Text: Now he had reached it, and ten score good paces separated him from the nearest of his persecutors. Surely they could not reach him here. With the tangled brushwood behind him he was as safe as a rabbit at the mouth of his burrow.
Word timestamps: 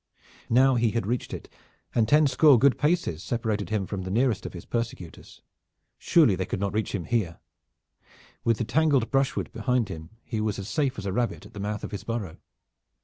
Now 0.49 0.73
he 0.73 0.89
had 0.89 1.05
reached 1.05 1.31
it, 1.31 1.47
and 1.93 2.07
ten 2.09 2.25
score 2.25 2.57
good 2.57 2.79
paces 2.79 3.21
separated 3.21 3.69
him 3.69 3.85
from 3.85 4.01
the 4.01 4.09
nearest 4.09 4.47
of 4.47 4.53
his 4.53 4.65
persecutors. 4.65 5.43
Surely 5.99 6.33
they 6.33 6.47
could 6.47 6.59
not 6.59 6.73
reach 6.73 6.95
him 6.95 7.03
here. 7.05 7.37
With 8.43 8.57
the 8.57 8.63
tangled 8.63 9.11
brushwood 9.11 9.51
behind 9.53 9.89
him 9.89 10.09
he 10.23 10.41
was 10.41 10.57
as 10.57 10.67
safe 10.67 10.97
as 10.97 11.05
a 11.05 11.13
rabbit 11.13 11.45
at 11.45 11.53
the 11.53 11.59
mouth 11.59 11.83
of 11.83 11.91
his 11.91 12.03
burrow. 12.03 12.37